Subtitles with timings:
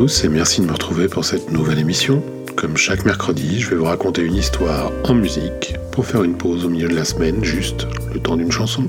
[0.00, 2.22] et merci de me retrouver pour cette nouvelle émission.
[2.56, 6.64] Comme chaque mercredi, je vais vous raconter une histoire en musique pour faire une pause
[6.64, 8.84] au milieu de la semaine, juste le temps d'une chanson.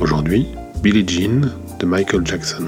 [0.00, 0.46] Aujourd'hui,
[0.82, 2.64] Billie Jean de Michael Jackson.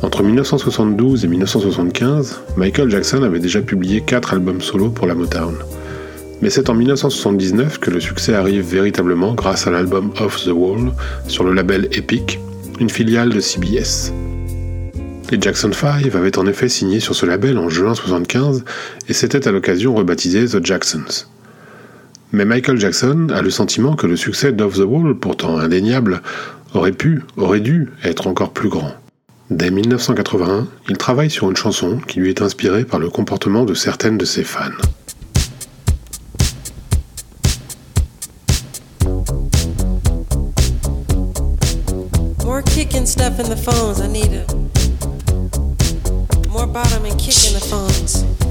[0.00, 5.56] Entre 1972 et 1975, Michael Jackson avait déjà publié 4 albums solo pour la Motown.
[6.40, 10.90] Mais c'est en 1979 que le succès arrive véritablement grâce à l'album Off the Wall
[11.28, 12.38] sur le label Epic,
[12.90, 14.12] filiale de CBS.
[15.30, 18.64] Les Jackson 5 avaient en effet signé sur ce label en juin 1975
[19.08, 21.26] et s'étaient à l'occasion rebaptisés The Jacksons.
[22.32, 26.22] Mais Michael Jackson a le sentiment que le succès d'Off the Wall, pourtant indéniable,
[26.74, 28.94] aurait pu, aurait dû être encore plus grand.
[29.50, 33.74] Dès 1981, il travaille sur une chanson qui lui est inspirée par le comportement de
[33.74, 34.70] certaines de ses fans.
[42.60, 44.00] Kicking stuff in the phones.
[44.00, 44.46] I need a
[46.50, 48.41] more bottom and kicking the phones.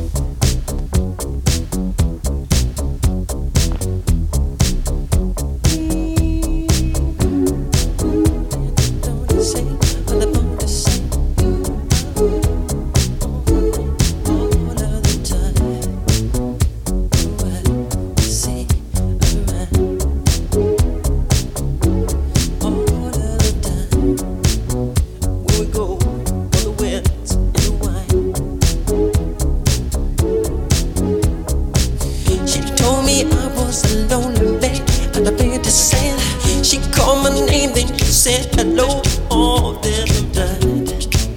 [36.72, 39.02] She called my name, then she said hello.
[39.30, 40.64] All oh, then I died.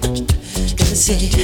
[0.07, 1.44] And I said.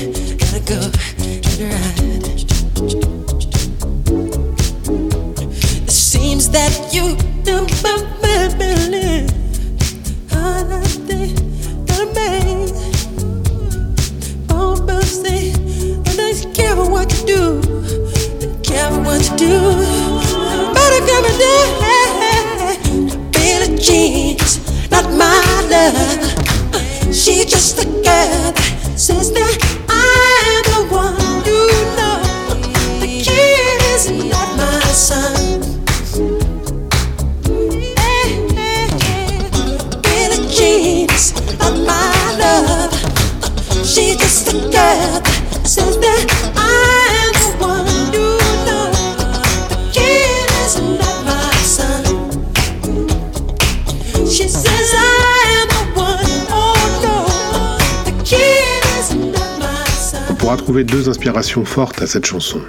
[60.70, 62.60] Trouver deux inspirations fortes à cette chanson.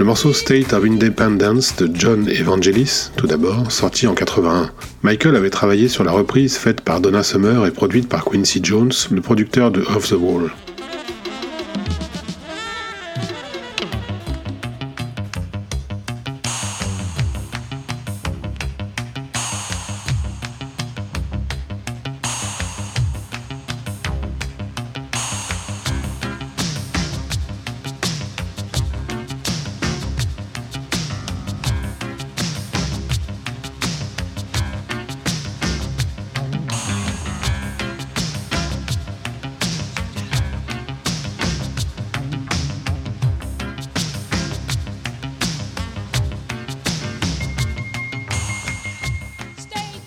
[0.00, 4.72] Le morceau State of Independence de John Evangelis, tout d'abord, sorti en 81.
[5.04, 8.90] Michael avait travaillé sur la reprise faite par Donna Summer et produite par Quincy Jones,
[9.12, 10.50] le producteur de Off the Wall.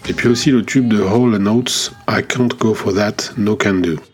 [0.07, 3.75] Et puis aussi le tube de Hall Notes I Can't Go For That, No Can
[3.75, 4.12] Do.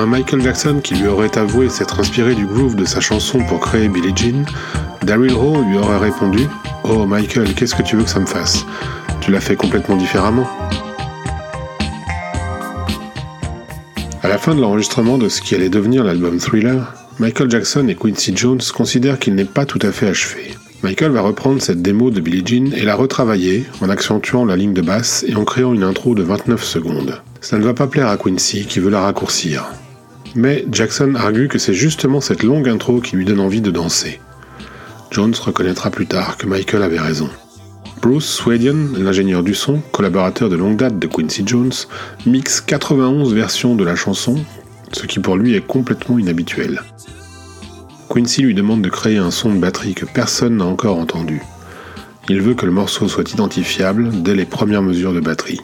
[0.00, 3.60] Un Michael Jackson qui lui aurait avoué s'être inspiré du groove de sa chanson pour
[3.60, 4.46] créer Billie Jean,
[5.02, 6.46] Daryl Rowe lui aurait répondu
[6.84, 8.64] Oh Michael, qu'est-ce que tu veux que ça me fasse?
[9.20, 10.48] Tu l'as fait complètement différemment.
[14.22, 17.94] À la fin de l'enregistrement de ce qui allait devenir l'album Thriller, Michael Jackson et
[17.94, 20.52] Quincy Jones considèrent qu'il n'est pas tout à fait achevé.
[20.82, 24.72] Michael va reprendre cette démo de Billie Jean et la retravailler en accentuant la ligne
[24.72, 27.20] de basse et en créant une intro de 29 secondes.
[27.42, 29.70] Ça ne va pas plaire à Quincy qui veut la raccourcir.
[30.34, 34.20] Mais Jackson argue que c'est justement cette longue intro qui lui donne envie de danser.
[35.10, 37.28] Jones reconnaîtra plus tard que Michael avait raison.
[38.00, 41.72] Bruce Swedian, l'ingénieur du son, collaborateur de longue date de Quincy Jones,
[42.26, 44.36] mixe 91 versions de la chanson,
[44.92, 46.80] ce qui pour lui est complètement inhabituel.
[48.08, 51.42] Quincy lui demande de créer un son de batterie que personne n'a encore entendu.
[52.28, 55.60] Il veut que le morceau soit identifiable dès les premières mesures de batterie.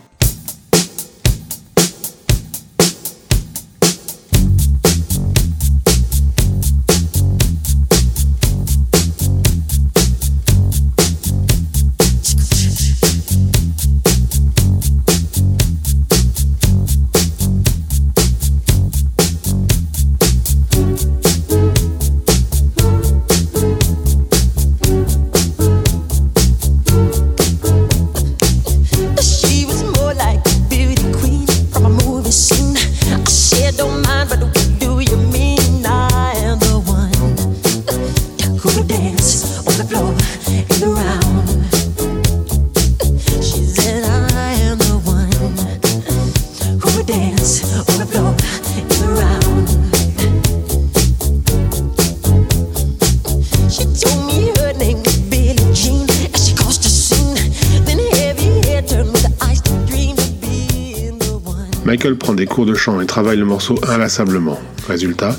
[61.97, 64.61] Michael prend des cours de chant et travaille le morceau inlassablement.
[64.87, 65.35] Résultat,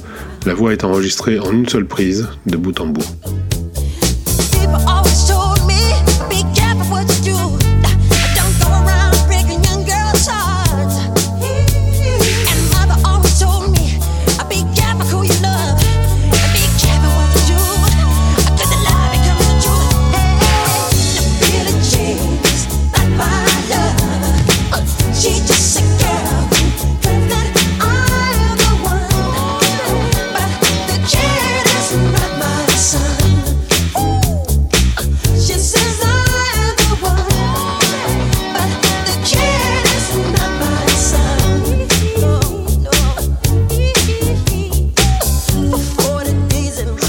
[0.48, 3.06] la voix est enregistrée en une seule prise, de bout en bout.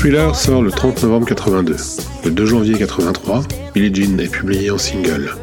[0.09, 1.77] Thriller sort le 30 novembre 82.
[2.25, 3.43] Le 2 janvier 83,
[3.75, 5.35] Billie Jean est publié en single.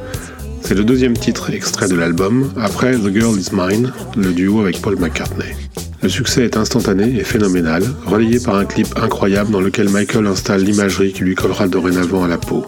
[0.61, 4.81] C'est le deuxième titre extrait de l'album, après The Girl Is Mine, le duo avec
[4.81, 5.53] Paul McCartney.
[6.01, 10.63] Le succès est instantané et phénoménal, relayé par un clip incroyable dans lequel Michael installe
[10.63, 12.65] l'imagerie qui lui collera dorénavant à la peau.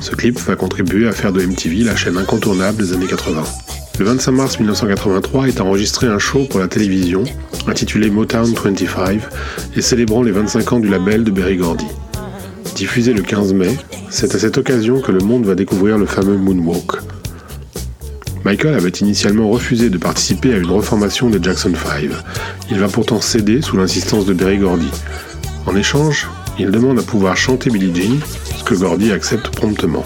[0.00, 3.44] Ce clip va contribuer à faire de MTV la chaîne incontournable des années 80.
[3.98, 7.24] Le 25 mars 1983 est enregistré un show pour la télévision
[7.66, 9.20] intitulé Motown 25
[9.74, 11.86] et célébrant les 25 ans du label de Berry Gordy.
[12.74, 13.74] Diffusé le 15 mai,
[14.10, 16.92] c'est à cette occasion que le monde va découvrir le fameux Moonwalk.
[18.44, 22.10] Michael avait initialement refusé de participer à une reformation des Jackson 5.
[22.70, 24.90] Il va pourtant céder sous l'insistance de Berry Gordy.
[25.64, 26.28] En échange,
[26.58, 28.18] il demande à pouvoir chanter Billie Jean,
[28.58, 30.04] ce que Gordy accepte promptement.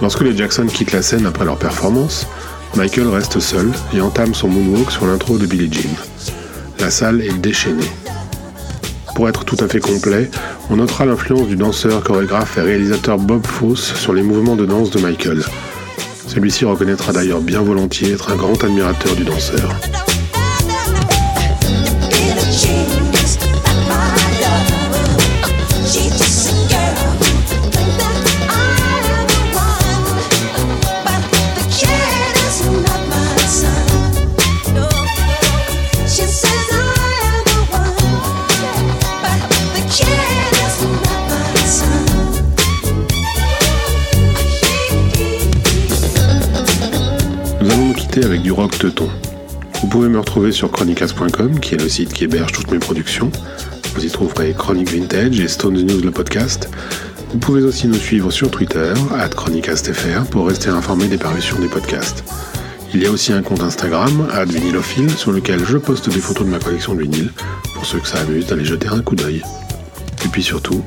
[0.00, 2.26] Lorsque les Jackson quittent la scène après leur performance,
[2.76, 5.88] Michael reste seul et entame son moonwalk sur l'intro de Billie Jean.
[6.80, 7.90] La salle est déchaînée.
[9.14, 10.28] Pour être tout à fait complet,
[10.70, 14.90] on notera l'influence du danseur, chorégraphe et réalisateur Bob Fosse sur les mouvements de danse
[14.90, 15.44] de Michael.
[16.26, 19.70] Celui-ci reconnaîtra d'ailleurs bien volontiers être un grand admirateur du danseur.
[48.22, 49.08] Avec du rock teuton.
[49.80, 53.30] Vous pouvez me retrouver sur chronicas.com, qui est le site qui héberge toutes mes productions.
[53.94, 56.70] Vous y trouverez Chronic Vintage et Stones News le podcast.
[57.32, 61.66] Vous pouvez aussi nous suivre sur Twitter, at chronicastfr, pour rester informé des parutions des
[61.66, 62.22] podcasts.
[62.94, 64.46] Il y a aussi un compte Instagram, at
[65.16, 67.32] sur lequel je poste des photos de ma collection de vinyle,
[67.74, 69.42] pour ceux que ça amuse d'aller jeter un coup d'œil.
[70.24, 70.84] Et puis surtout,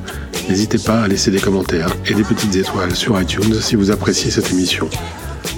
[0.47, 4.31] n'hésitez pas à laisser des commentaires et des petites étoiles sur iTunes si vous appréciez
[4.31, 4.89] cette émission.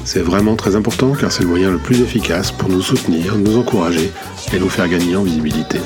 [0.06, 3.58] C'est vraiment très important car c'est le moyen le plus efficace pour nous soutenir, nous
[3.58, 4.12] encourager
[4.54, 5.80] et nous faire gagner en visibilité.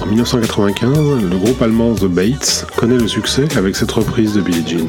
[0.00, 4.66] En 1995, le groupe allemand The Bates connaît le succès avec cette reprise de Billie
[4.66, 4.88] Jean.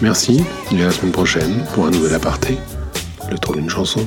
[0.00, 0.42] Merci
[0.72, 2.58] et à la semaine prochaine pour un nouvel aparté,
[3.30, 4.06] le tour d'une chanson.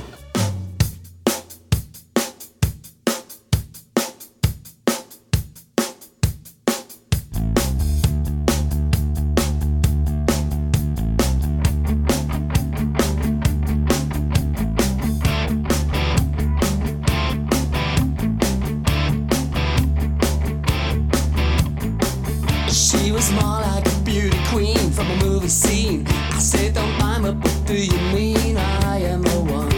[23.25, 26.05] Small like a beauty queen from a movie scene.
[26.07, 27.65] I said, Don't mind me, book.
[27.65, 29.71] do you mean I am the one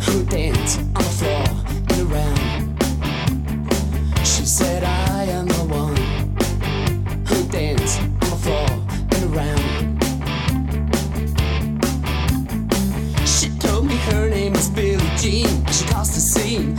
[0.00, 1.46] who danced on the floor
[1.90, 2.76] and around?
[4.26, 5.96] She said, I am the one
[7.28, 8.70] who danced on the floor
[9.14, 9.62] and around.
[13.24, 15.64] She told me her name was Billie Jean.
[15.66, 16.76] She caused a scene.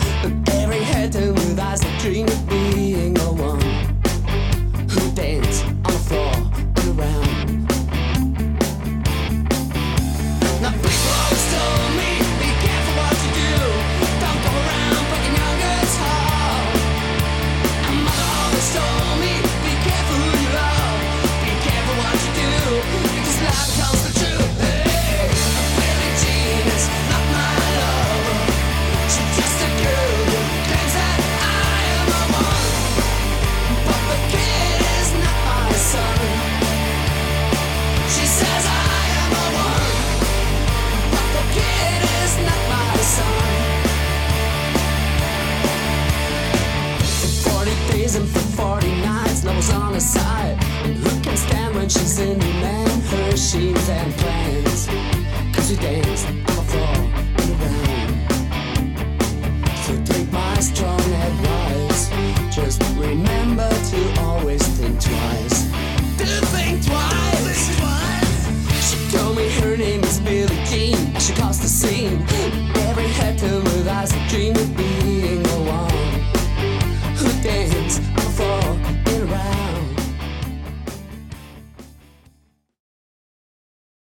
[71.87, 72.36] seen